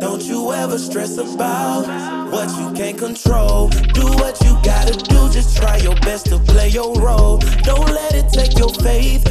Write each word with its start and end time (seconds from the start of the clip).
Don't 0.00 0.24
you 0.24 0.52
ever 0.52 0.78
stress 0.78 1.18
about 1.18 1.86
what 2.32 2.50
you 2.58 2.72
can't 2.72 2.98
control. 2.98 3.68
Do 3.68 4.06
what 4.16 4.42
you 4.44 4.58
gotta 4.64 4.94
do, 4.94 5.30
just 5.30 5.56
try 5.56 5.76
your 5.76 5.94
best 5.96 6.26
to 6.26 6.38
play 6.38 6.68
your 6.68 6.92
role. 6.96 7.38
Don't 7.62 7.88
let 7.90 8.14
it 8.14 8.28
take 8.32 8.58
your 8.58 8.70
faith, 8.70 9.26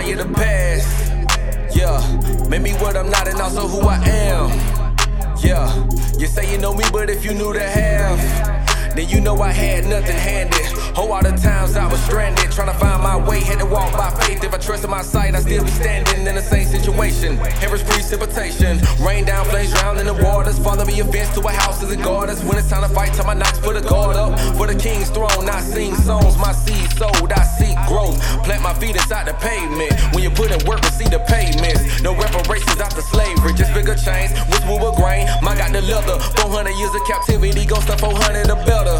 in 0.00 0.32
my 0.32 0.44
year. 0.44 0.80
Yeah, 1.72 2.48
made 2.48 2.62
me 2.62 2.72
what 2.74 2.96
I'm 2.96 3.10
not 3.10 3.28
and 3.28 3.40
also 3.40 3.66
who 3.66 3.80
I 3.86 3.96
am. 3.96 4.50
Yeah, 5.38 5.68
you 6.18 6.26
say 6.26 6.50
you 6.50 6.58
know 6.58 6.74
me, 6.74 6.84
but 6.92 7.10
if 7.10 7.24
you 7.24 7.34
knew 7.34 7.52
the 7.52 7.62
half, 7.62 8.18
then 8.94 9.08
you 9.08 9.20
know 9.20 9.40
I 9.40 9.50
had 9.50 9.84
nothing 9.86 10.16
handed. 10.16 10.66
Whole 10.94 11.08
lot 11.08 11.26
of 11.26 11.40
times 11.42 11.76
I 11.76 11.90
was 11.90 12.00
stranded, 12.04 12.52
trying 12.52 12.72
to 12.72 12.78
find 12.78 13.02
my 13.02 13.16
way, 13.16 13.40
had 13.40 13.58
to 13.58 13.66
walk 13.66 13.92
by 13.92 14.10
faith. 14.20 14.44
If 14.44 14.54
I 14.54 14.58
trusted 14.58 14.88
my 14.88 15.02
sight, 15.02 15.34
I'd 15.34 15.42
still 15.42 15.64
be 15.64 15.70
standing 15.70 16.26
in 16.26 16.34
the 16.34 16.42
same 16.42 16.66
situation. 16.66 17.36
Here 17.58 17.74
is 17.74 17.82
precipitation, 17.82 18.80
rain 19.00 19.24
down, 19.24 19.44
flames 19.46 19.72
drown 19.72 19.98
in 19.98 20.06
the 20.06 20.14
waters. 20.14 20.58
Follow 20.58 20.84
me 20.84 21.00
events 21.00 21.34
to 21.34 21.40
a 21.40 21.50
house 21.50 21.82
as 21.82 21.90
a 21.90 21.96
goddess. 21.96 22.42
When 22.44 22.56
it's 22.58 22.70
time 22.70 22.88
to 22.88 22.94
fight, 22.94 23.12
tell 23.14 23.26
my 23.26 23.34
knights 23.34 23.58
put 23.58 23.76
a 23.76 23.80
guard 23.80 24.16
up 24.16 24.38
for 24.56 24.66
the 24.68 24.76
king's 24.76 25.10
throne. 25.10 25.48
I 25.48 25.60
sing 25.60 25.94
songs, 25.96 26.38
my 26.38 26.52
seed 26.52 26.90
sowed, 26.92 27.32
I 27.32 27.43
feet 28.80 28.96
inside 28.96 29.26
the 29.26 29.34
pavement. 29.34 29.92
When 30.14 30.22
you 30.22 30.30
put 30.30 30.50
in 30.50 30.60
work, 30.66 30.82
we 30.82 30.90
see 30.90 31.08
the 31.08 31.20
payments. 31.26 32.02
No 32.02 32.14
reparations 32.14 32.80
after 32.80 33.02
slavery, 33.02 33.54
just 33.54 33.72
bigger 33.74 33.94
chains, 33.94 34.32
whisper 34.50 34.76
with 34.76 34.96
grain. 34.96 35.26
My 35.42 35.54
got 35.56 35.72
the 35.72 35.82
leather, 35.82 36.18
400 36.42 36.70
years 36.76 36.94
of 36.94 37.02
captivity, 37.06 37.64
gon' 37.66 37.82
stuff 37.82 38.00
400 38.00 38.50
or 38.50 38.60
better. 38.66 38.96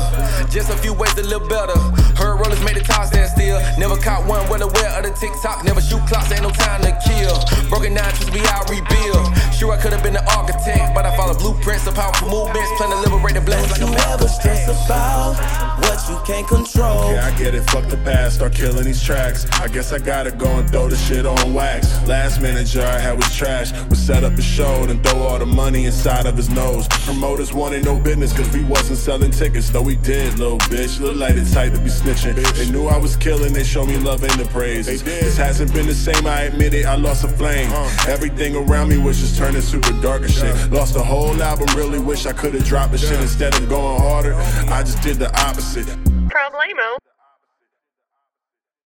Just 0.50 0.70
a 0.70 0.76
few 0.78 0.94
ways 0.94 1.14
to 1.14 1.22
live 1.26 1.48
better. 1.48 1.76
Heard 2.14 2.38
rollers 2.38 2.62
made 2.62 2.76
the 2.76 2.84
tires 2.84 3.08
stand 3.08 3.30
still. 3.30 3.58
Never 3.78 3.96
caught 3.96 4.26
one 4.26 4.46
well 4.48 4.62
aware 4.62 4.92
of 4.98 5.02
the 5.04 5.12
TikTok. 5.12 5.64
Never 5.64 5.80
shoot 5.80 6.02
clocks, 6.06 6.30
ain't 6.30 6.42
no 6.42 6.50
time 6.50 6.82
to 6.82 6.92
kill. 7.04 7.36
Broken 7.68 7.94
down, 7.94 8.10
trust 8.14 8.32
me, 8.32 8.40
I'll 8.46 8.66
rebuild. 8.70 9.26
Sure, 9.54 9.72
I 9.72 9.78
could 9.80 9.92
have 9.92 10.02
been 10.02 10.14
the 10.14 10.24
architect, 10.34 10.94
but 10.94 11.06
I 11.06 11.14
blueprints 11.44 11.86
of 11.86 11.94
powerful 11.94 12.28
movements. 12.28 12.70
Plan 12.76 12.90
to 12.90 12.96
liberate 12.96 13.34
the 13.34 13.40
blessings 13.42 13.70
like 13.72 13.80
Don't 13.80 13.94
a 13.94 13.98
you 13.98 14.14
ever 14.14 14.28
stress 14.28 14.64
about 14.64 15.36
what 15.84 16.00
you 16.08 16.18
can't 16.24 16.48
control. 16.48 17.12
Yeah, 17.12 17.26
I 17.26 17.38
get 17.38 17.54
it. 17.54 17.62
Fuck 17.70 17.88
the 17.88 17.98
past, 17.98 18.36
start 18.36 18.54
killing 18.54 18.84
these 18.84 19.02
tracks. 19.02 19.46
I 19.60 19.68
guess 19.68 19.92
I 19.92 19.98
gotta 19.98 20.32
go 20.32 20.46
and 20.58 20.68
throw 20.70 20.88
the 20.88 20.96
shit 20.96 21.26
on 21.26 21.52
wax. 21.52 21.84
Last 22.08 22.40
manager 22.40 22.82
I 22.82 22.98
had 22.98 23.16
was 23.16 23.36
trash. 23.36 23.72
Was 23.90 23.98
set 23.98 24.24
up 24.24 24.32
a 24.38 24.42
show 24.42 24.84
and 24.84 25.04
throw 25.04 25.20
all 25.22 25.38
the 25.38 25.46
money 25.46 25.84
inside 25.84 26.26
of 26.26 26.36
his 26.36 26.48
nose. 26.48 26.88
Promoters 27.04 27.52
wanted 27.52 27.84
no 27.84 28.00
business 28.00 28.32
cause 28.32 28.50
we 28.54 28.64
wasn't 28.64 28.98
selling 28.98 29.30
tickets. 29.30 29.68
Though 29.70 29.82
we 29.82 29.96
did, 29.96 30.38
little 30.38 30.58
bitch. 30.58 30.98
Look 31.00 31.16
like 31.16 31.34
the 31.34 31.44
type 31.44 31.74
to 31.74 31.80
be 31.80 31.90
snitching. 31.90 32.34
They 32.56 32.70
knew 32.70 32.86
I 32.86 32.96
was 32.96 33.16
killing, 33.16 33.52
they 33.52 33.64
showed 33.64 33.88
me 33.88 33.98
love 33.98 34.22
and 34.22 34.40
the 34.40 34.46
praise. 34.46 34.86
This 34.86 35.36
hasn't 35.36 35.72
been 35.74 35.86
the 35.86 35.94
same, 35.94 36.26
I 36.26 36.42
admit 36.42 36.72
it. 36.72 36.86
I 36.86 36.96
lost 36.96 37.24
a 37.24 37.28
flame. 37.28 37.70
Uh. 37.70 37.90
Everything 38.08 38.56
around 38.56 38.88
me 38.88 38.98
was 38.98 39.20
just 39.20 39.36
turning 39.36 39.60
super 39.60 39.92
dark 40.00 40.22
and 40.22 40.30
shit. 40.30 40.54
Lost 40.70 40.96
a 40.96 41.02
whole 41.02 41.33
album, 41.40 41.66
really 41.76 41.98
wish 41.98 42.26
I 42.26 42.32
could've 42.32 42.64
dropped 42.64 42.92
the 42.92 42.98
shit 42.98 43.20
instead 43.20 43.54
of 43.54 43.68
going 43.68 44.00
harder. 44.00 44.34
I 44.34 44.82
just 44.82 45.02
did 45.02 45.18
the 45.18 45.30
opposite. 45.40 45.86
Problemo. 46.28 46.98